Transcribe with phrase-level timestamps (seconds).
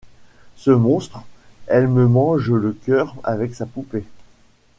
[0.55, 1.21] Ce monstre!
[1.67, 4.03] elle me mange le cœur avec sa poupée!